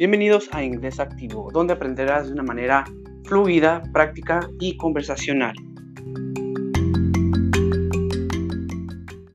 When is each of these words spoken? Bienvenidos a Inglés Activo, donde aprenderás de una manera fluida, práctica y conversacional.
Bienvenidos 0.00 0.48
a 0.52 0.64
Inglés 0.64 0.98
Activo, 0.98 1.50
donde 1.52 1.74
aprenderás 1.74 2.26
de 2.26 2.32
una 2.32 2.42
manera 2.42 2.86
fluida, 3.24 3.82
práctica 3.92 4.48
y 4.58 4.78
conversacional. 4.78 5.54